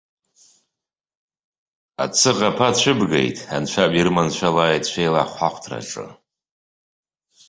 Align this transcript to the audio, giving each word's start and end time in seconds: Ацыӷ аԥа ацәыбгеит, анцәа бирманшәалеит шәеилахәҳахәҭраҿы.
Ацыӷ 2.03 2.39
аԥа 2.49 2.67
ацәыбгеит, 2.69 3.37
анцәа 3.55 3.91
бирманшәалеит 3.91 4.83
шәеилахәҳахәҭраҿы. 4.91 6.05